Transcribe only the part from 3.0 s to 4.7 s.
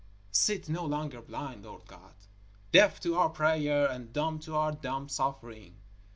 to our prayer and dumb to